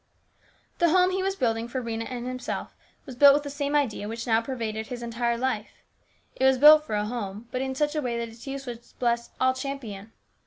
[0.79, 4.07] The home he was building for Rhena and himself was built with the same idea
[4.07, 5.83] which now pervaded his entire life.
[6.35, 8.83] It was built for a home, but in such a way that its use would
[8.97, 10.11] bless all Champion.